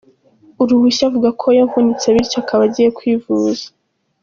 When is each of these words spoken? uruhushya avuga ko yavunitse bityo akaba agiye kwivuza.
uruhushya 0.61 1.03
avuga 1.09 1.29
ko 1.41 1.47
yavunitse 1.59 2.05
bityo 2.15 2.37
akaba 2.43 2.63
agiye 2.67 2.89
kwivuza. 2.97 3.65